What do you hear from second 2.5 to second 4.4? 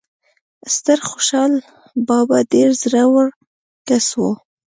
ډیر زړه ور کس وو